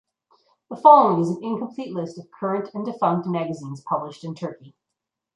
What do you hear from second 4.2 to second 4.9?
in Turkey.